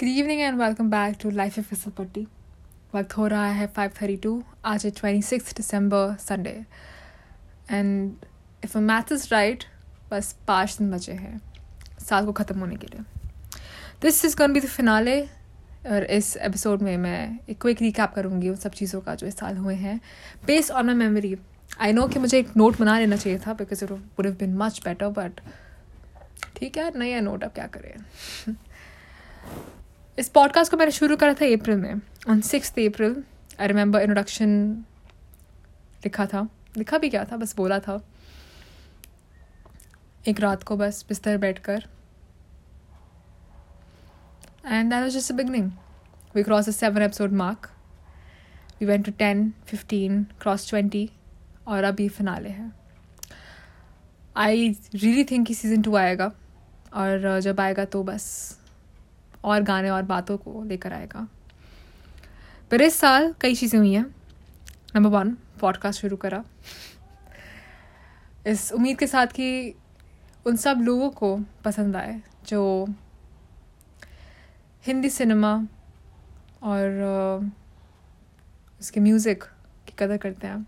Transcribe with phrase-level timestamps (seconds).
[0.00, 2.26] Good evening and welcome back to life ए फिसल पट्टी
[2.94, 4.30] वक्त हो रहा है फाइव थर्टी टू
[4.64, 6.54] आज है twenty six December Sunday
[7.70, 8.24] and
[8.64, 9.64] if math is right
[10.10, 11.40] बस पाँच दिन बचे हैं
[12.00, 13.02] साल को ख़त्म होने के लिए।
[14.02, 18.48] This is gonna be the finale और इस एपिसोड में मैं एक क्विक रिकैप करूँगी
[18.48, 20.00] उन सब चीज़ों का जो इस साल हुए हैं।
[20.46, 21.36] Based on my memory
[21.80, 24.56] I know कि मुझे एक नोट बना लेना चाहिए था because it would have been
[24.56, 25.40] much better but
[26.56, 27.94] ठीक है है नोट अब क्या करें?
[30.20, 31.94] इस पॉडकास्ट को मैंने शुरू करा था अप्रैल में।
[32.30, 33.24] On six April
[33.60, 34.72] I remember introduction
[35.96, 37.36] लिखा था। लिखा भी क्या था?
[37.36, 38.08] बस बोला था।
[40.28, 41.86] एक रात को बस बिस्तर बैठ कर
[44.66, 45.72] and that was just beginning
[46.34, 47.70] we cross a seven episode mark
[48.80, 51.10] we went to ten fifteen cross twenty
[51.66, 52.72] और अभी फिनाले है।
[54.36, 56.32] आई रियली थिंक कि सीज़न टू आएगा।
[56.94, 58.56] और, जब आएगा तो बस
[59.44, 61.28] और गाने और बातों को लेकर आएगा।
[62.70, 64.14] पर इस साल कई चीज़ें हुई हैं।
[64.96, 66.44] नंबर वन पॉडकास्ट शुरू करा।
[68.46, 69.74] इस उम्मीद के साथ कि
[70.46, 72.86] उन सब लोगों को पसंद आए जो
[74.86, 75.66] हिंदी सिनेमा
[76.62, 76.88] और
[78.80, 79.44] उसके म्यूज़िक
[79.86, 80.66] की कदर करते हैं।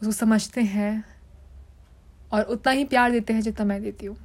[0.00, 1.04] उसको समझते हैं
[2.32, 4.16] और उतना ही प्यार देते हैं जितना मैं देती हूँ।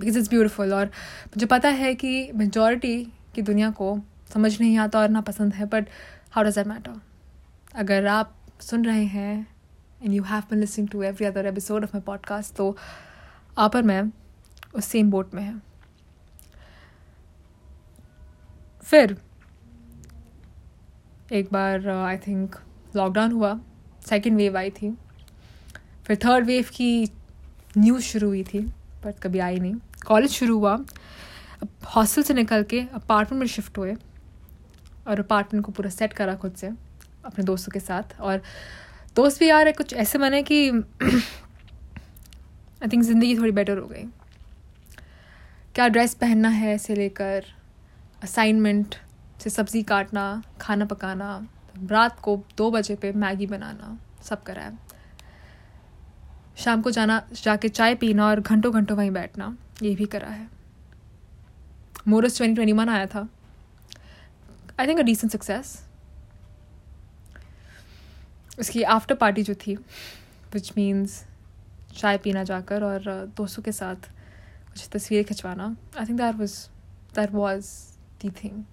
[0.00, 0.86] बिकॉज़ इट्स ब्यूटिफुल और
[1.26, 2.96] मुझे पता है कि मेजॉरिटी
[3.34, 3.98] की दुनिया को
[4.32, 5.88] समझ नहीं आता और ना पसंद है but
[6.30, 7.00] how does that matter
[7.74, 9.46] अगर आप सुन रहे हैं
[10.02, 12.76] and you have been listening to every other episode of my podcast तो
[13.58, 14.02] आप और मैं
[14.74, 15.62] उस सेम बोट में हैं।
[18.82, 19.16] फिर,
[21.32, 22.56] एक बार आई थिंक
[22.96, 23.58] लॉकडाउन हुआ
[24.08, 24.90] सेकेंड वेव आई थी।
[26.06, 27.10] फिर थर्ड वेव की
[27.78, 28.60] न्यूज़ शुरू हुई थी
[29.04, 29.74] पर कभी आई नहीं।
[30.06, 30.78] कॉलेज शुरू हुआ,
[31.96, 33.94] हॉस्टल से निकल के अपार्टमेंट में शिफ्ट हुए
[35.06, 36.66] और अपार्टमेंट को पूरा सेट करा खुद से,
[37.24, 38.42] अपने दोस्तों के साथ। और
[39.16, 40.68] दोस्त भी यार, कुछ ऐसे बने कि
[42.80, 44.04] आई थिंक ज़िंदगी थोड़ी बेटर हो गई।
[45.74, 47.44] क्या ड्रेस पहनना है से लेकर
[48.22, 48.94] असाइनमेंट
[49.42, 51.46] से सब्ज़ी काटना, खाना पकाना,
[51.86, 54.78] रात को दो बजे पे मैगी बनाना, सब करा है।
[56.56, 60.48] शाम को जाना, जाके चाय पीना और घंटों घंटों वहीं बैठना। ये भी करा है।
[62.08, 63.28] मोरस ट्वेंटी ट्वेंटी वन आया था।
[64.80, 65.76] I think a decent success
[68.58, 69.74] उसकी आफ्टर पार्टी जो थी
[70.54, 71.22] विच मीन्स
[71.96, 73.02] चाय पीना जाकर और
[73.36, 74.08] दोस्तों के साथ
[74.72, 75.64] कुछ तस्वीरें खिंचवाना
[75.98, 76.56] I think that was
[77.14, 77.66] that was
[78.22, 78.64] the thing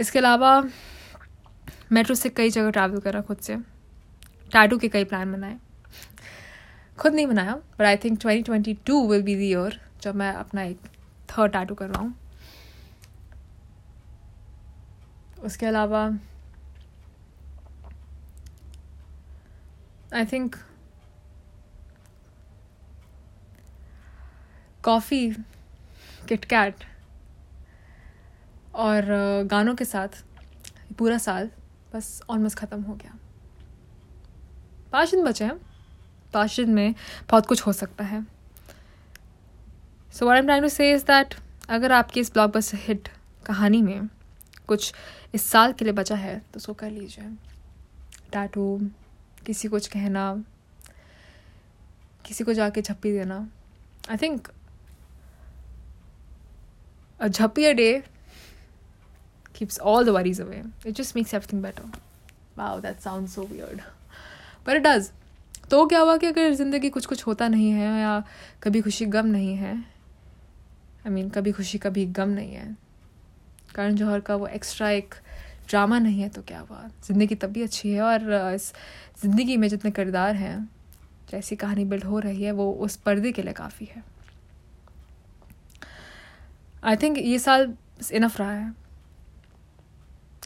[0.00, 0.60] इसके अलावा
[1.92, 3.56] मेट्रो से कई जगह ट्रैवल करा खुद से।
[4.52, 5.58] टैटू के कई प्लान बनाए।
[6.98, 10.32] खुद नहीं बनाया but I think twenty twenty two will be the year जब मैं
[10.32, 10.86] अपना एक
[11.30, 12.14] थर्ड टैटू करवाऊँ
[15.44, 16.04] उसके अलावा
[20.14, 20.56] आई थिंक
[24.84, 25.30] कॉफ़ी
[26.28, 26.84] किटकैट
[28.74, 29.04] और
[29.50, 30.22] गानों के साथ
[30.98, 31.50] पूरा साल
[31.94, 33.18] बस ऑलमोस्ट ख़त्म हो गया।
[34.92, 35.75] पाँच दिन बचे हैं।
[36.36, 36.94] पाँच में
[37.30, 38.24] बहुत कुछ हो सकता है
[40.14, 41.34] so one am trying to say is that
[41.68, 43.08] अगर आपकी इस ब्लॉग बस हिट
[43.46, 44.08] कहानी में
[44.68, 44.92] कुछ
[45.34, 47.30] इस साल के लिए बचा है तो उसको कर लीजिए
[48.32, 48.66] टैटू
[49.46, 50.32] किसी कुछ कहना
[52.24, 53.46] किसी को जाके झप्पी देना
[54.10, 54.48] I think
[57.20, 57.90] झप्पी a day
[59.56, 60.62] keeps all the worries away.
[60.84, 61.84] It just makes everything better.
[62.56, 63.82] Wow, that sounds so weird.
[64.64, 65.12] But it.
[65.70, 68.22] तो क्या हुआ कि अगर ज़िंदगी कुछ कुछ होता नहीं है या
[68.62, 69.74] कभी खुशी गम नहीं है?
[69.74, 72.76] आई I मीन mean, कभी खुशी कभी गम नहीं है।
[73.74, 75.14] करण जौहर का वो एक्स्ट्रा एक
[75.68, 76.82] ड्रामा नहीं है तो क्या हुआ?
[77.06, 78.72] ज़िंदगी तब भी अच्छी है और इस
[79.22, 80.68] ज़िंदगी में जितने किरदार हैं
[81.30, 84.02] जैसी कहानी बिल्ड हो रही है वो उस पर्दे के लिए काफ़ी है।
[86.84, 87.72] आई थिंक ये साल
[88.12, 88.72] इनफ रहा है।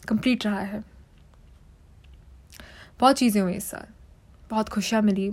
[0.08, 0.82] कंप्लीट रहा है।
[3.00, 3.87] बहुत चीज़ें हुई इस साल।
[4.50, 5.31] बहुत खुशियाँ मिली।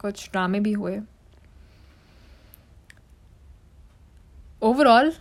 [0.00, 0.98] कुछ ड्रामे भी हुए।
[4.62, 5.12] ओवरऑल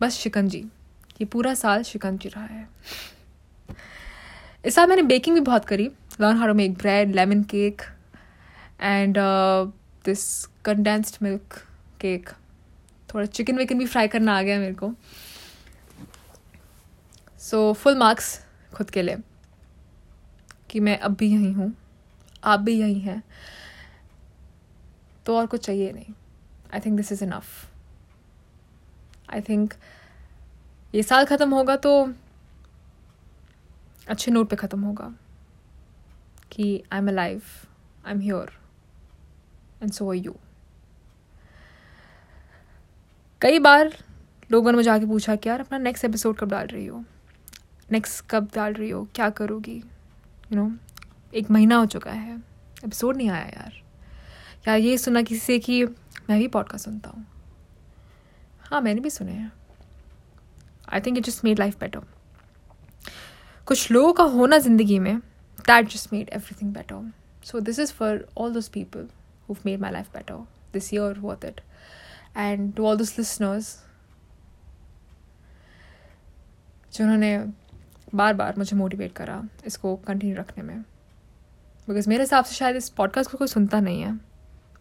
[0.00, 0.58] बस शिकंजी
[1.20, 2.68] ये पूरा साल शिकंजी रहा है।
[4.64, 5.90] इस साल मैंने बेकिंग भी बहुत करी।
[6.20, 7.82] Learn how to make bread lemon cake
[8.80, 9.18] and
[10.04, 10.24] this
[10.64, 11.54] condensed milk
[12.00, 12.30] cake
[13.08, 14.92] थोड़ा चिकन विकन भी फ्राई करना आ गया मेरे को।
[17.40, 18.38] सो फुल मार्क्स
[18.74, 19.16] खुद के लिए
[20.70, 21.72] कि मैं अब भी यहीं हूँ।
[22.44, 23.22] आप भी यहीं हैं।
[25.26, 26.14] तो और कुछ चाहिए नहीं।
[26.74, 27.44] I think this is enough
[29.30, 29.74] I think
[30.94, 31.92] ये साल ख़त्म होगा तो
[34.08, 35.12] अच्छे नोट पे ख़त्म होगा
[36.52, 37.66] कि I am a life
[38.06, 38.50] I am yours
[39.82, 40.36] and so you
[43.40, 43.96] कई बार
[44.52, 47.04] लोगों ने मुझे आके पूछा कि यार अपना नेक्स्ट एपिसोड कब डाल रही हो?
[47.92, 49.08] नेक्स्ट कब डाल रही हो?
[49.14, 49.76] क्या करोगी?
[50.52, 50.70] यू नो
[51.34, 52.36] एक महीना हो चुका है।
[52.84, 53.72] एपिसोड नहीं आया यार।
[54.68, 55.84] या ये सुना किसी से कि
[56.30, 57.26] मैं भी पॉडकास्ट सुनता हूँ।
[58.60, 59.52] हाँ मैंने भी सुने हैं।
[60.88, 62.00] I think it just made life better
[63.66, 65.18] कुछ लोगों का होना ज़िंदगी में
[65.60, 67.12] that just made everything better
[67.44, 69.08] so this is for all those people
[69.50, 70.38] who've made my life better
[70.72, 71.60] this year, worth it
[72.36, 73.84] and to all those listeners
[76.92, 77.38] जिन्होंने
[78.14, 80.84] बार बार मुझे motivate करा इसको कंटिन्यू रखने में।
[81.88, 84.14] बिकॉज़ मेरे हिसाब से शायद इस पॉडकास्ट को कोई सुनता नहीं है।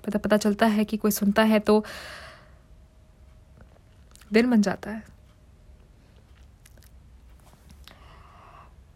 [0.06, 1.84] पता पता चलता है कि कोई सुनता है तो
[4.34, 5.04] दिन बन जाता है।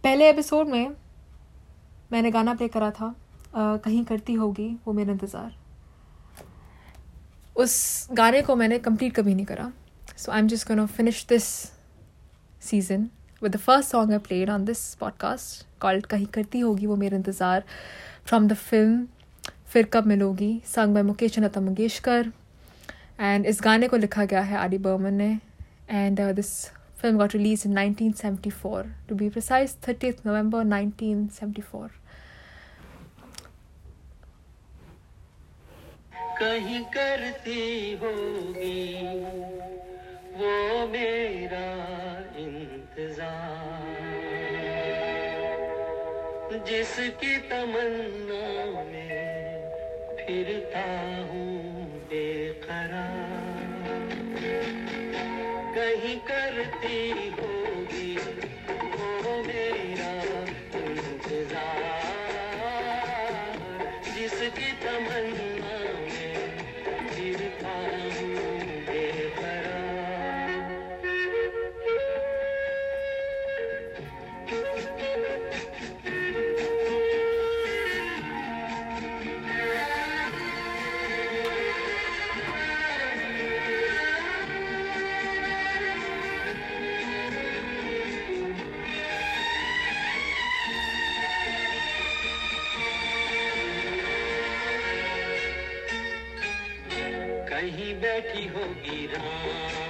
[0.03, 0.95] पहले एपिसोड में
[2.11, 3.15] मैंने गाना प्ले करा था
[3.55, 5.55] आ, कहीं करती होगी वो मेरा इंतज़ार।
[7.55, 9.71] उस गाने को मैंने कंप्लीट कभी नहीं करा।
[10.17, 11.43] So I am just gonna finish this
[12.61, 13.09] season
[13.43, 17.17] with the first song I played on this podcast called कहीं करती होगी वो मेरा
[17.17, 17.63] इंतज़ार
[18.25, 19.07] फ्रॉम द फ़िल्म
[19.67, 22.31] फिर कब मिलोगी song by Mukesh Lata Mangeshkar
[23.19, 25.29] and इस गाने को लिखा गया है आदि बर्मन ने
[25.89, 26.53] and this
[27.01, 31.89] film got release in 1974 to be precise thirty November 1974
[36.39, 38.81] कहीं करती होगी
[40.33, 41.65] वो मेरा
[42.99, 43.77] इंतज़ार।
[46.67, 49.69] जिसकी तमन्ना में
[50.17, 50.85] फिरता
[51.29, 53.67] हूँ बेकरार।
[55.75, 57.26] कहीं करती
[98.27, 99.86] बैठी होगी राहों।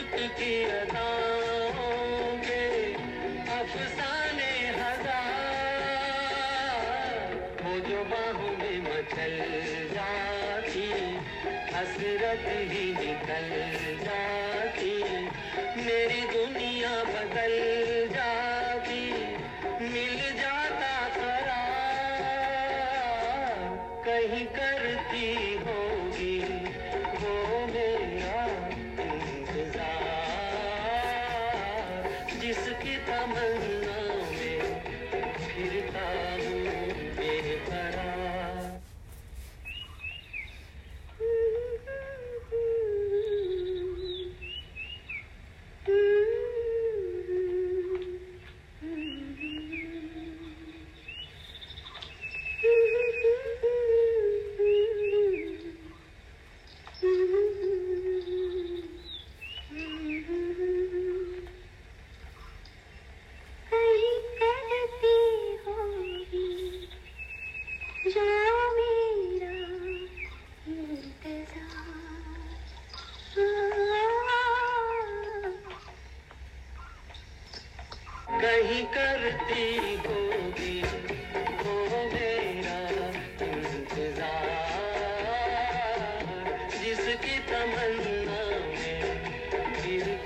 [0.00, 3.99] बुत की अदाओं के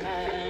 [0.05, 0.44] फिरता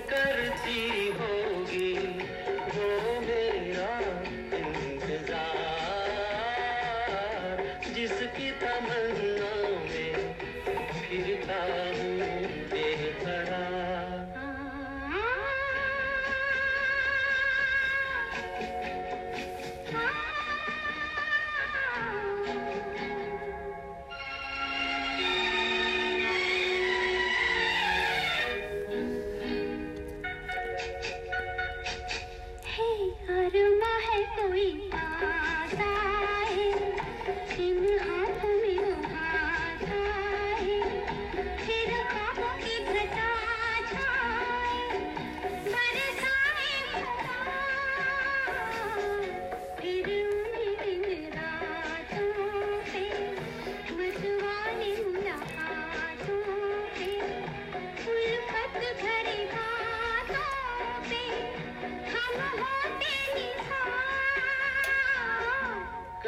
[0.00, 1.15] करती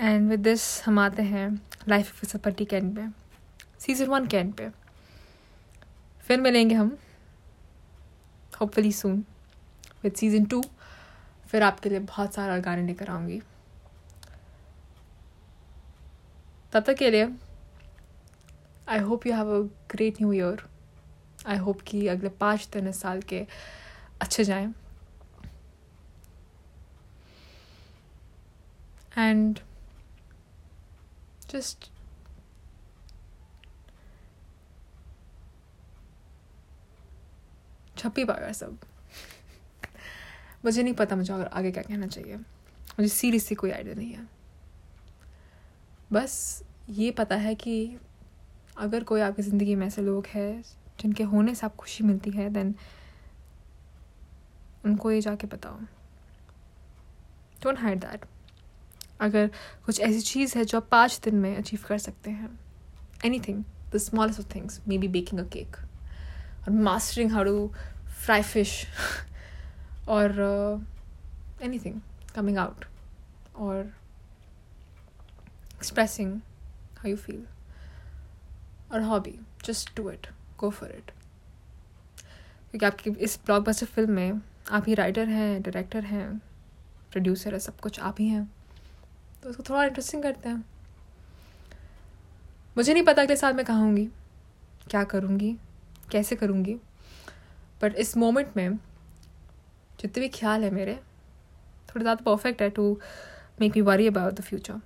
[0.00, 1.48] एंड विद दिस हम आते हैं
[1.88, 3.06] लाइफ ऑफ़ सपट्टी के एंड पे
[3.80, 4.68] सीज़न वन के एंड पे।
[6.24, 6.96] फिर मिलेंगे हम
[8.60, 9.24] hopefully soon
[10.02, 10.62] with season two
[11.50, 13.40] फिर आपके लिए बहुत सारा गाने लेकर आऊँगी।
[16.72, 17.28] तब तक के लिए
[18.88, 20.68] I hope you have a great new year
[21.46, 23.46] I hope कि अगले पाँच दिन इस साल के
[24.20, 24.72] अच्छे जाएँ।
[29.18, 29.58] And
[31.50, 31.88] just
[37.96, 38.78] छपी पाएगा सब।
[40.64, 44.28] मुझे नहीं पता मुझे और आगे क्या कहना चाहिए। मुझे सीरियसली कोई आइडिया नहीं है।
[46.12, 47.74] बस ये पता है कि
[48.78, 50.62] अगर कोई आपकी ज़िंदगी में ऐसे लोग हैं
[51.00, 52.74] जिनके होने से आपको खुशी मिलती है देन
[54.84, 55.78] उनको ये जाके बताओ।
[57.62, 58.24] डोंट हाइड दैट
[59.20, 59.50] अगर
[59.86, 62.58] कुछ ऐसी चीज़ है जो आप पाँच दिन में अचीव कर सकते हैं।
[63.40, 63.62] Anything
[63.92, 67.66] the smallest of things maybe baking a cake और mastering how to
[68.24, 68.84] fry fish
[70.08, 70.40] और
[71.62, 72.00] एनी थिंग
[72.34, 72.84] कमिंग आउट
[73.56, 73.92] और
[75.76, 76.34] एक्सप्रेसिंग
[76.98, 77.44] हाउ यू फील
[78.92, 80.26] और hobby just do it
[80.60, 81.10] go for it
[82.70, 86.38] क्योंकि आपकी इस ब्लॉकबस्टर फ़िल्म में आप ही राइटर हैं डायरेक्टर हैं
[87.12, 88.48] प्रोड्यूसर है, सब कुछ आप ही हैं।
[89.42, 90.64] तो उसको थोड़ा इंटरेस्टिंग करते हैं।
[92.76, 94.06] मुझे नहीं पता अगले साल मैं कहाँ होंगी,
[94.90, 95.56] क्या करूँगी,
[96.10, 96.74] कैसे करूँगी
[97.82, 98.76] बट इस मोमेंट में
[100.00, 100.94] जितने भी ख्याल है मेरे,
[101.88, 102.92] थोड़े ज़्यादा परफेक्ट है to
[103.60, 104.80] make me worry about the future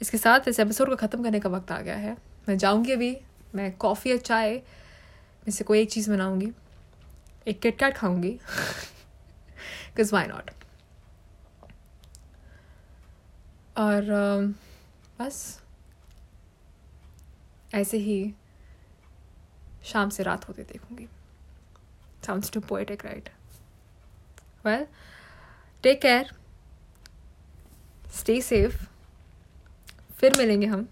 [0.00, 2.16] इसके साथ इस एपिसोड को ख़त्म करने का वक्त आ गया है।
[2.48, 3.16] मैं जाऊँगी अभी,
[3.54, 6.50] मैं कॉफ़ी या चाय, में से कोई एक चीज़ बनाऊँगी,
[7.46, 10.50] एक किटकैट खाऊँगी बिकॉज़ वाई नॉट
[13.78, 14.04] और
[15.20, 15.38] बस
[17.74, 18.18] ऐसे ही
[19.84, 21.08] शाम से रात होते देखूँगी
[22.22, 23.28] Sounds too poetic, right?
[24.64, 24.86] Well,
[25.84, 26.24] take care.
[28.14, 28.76] Stay safe.
[30.20, 30.86] फिर मिलेंगे हम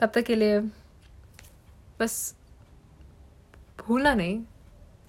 [0.00, 0.58] तब तक के लिए
[2.00, 2.16] बस
[3.80, 4.38] भूलना नहीं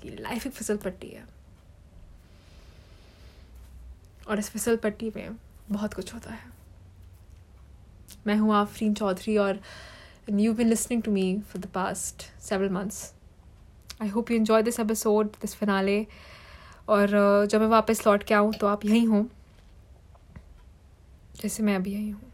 [0.02, 1.26] कि लाइफ एक फिसल पट्टी है
[4.32, 5.38] और इस फिसल पट्टी में
[5.72, 6.50] बहुत कुछ होता है।
[8.28, 9.60] मैं हूँ आफरीन चौधरी और
[10.30, 13.14] you been listening to me for the past seven months
[14.02, 16.08] I hope you enjoy this episode this finale
[16.90, 19.24] और uh, जब मैं वापस लौट के आऊँ तो आप यहीं हों।
[21.42, 22.31] जैसे मैं अभी यहीं हूँ।